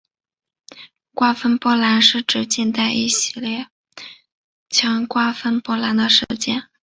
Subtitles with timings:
[1.13, 3.67] 瓜分波兰是指近代一系列列
[4.67, 6.69] 强瓜分波兰的事件。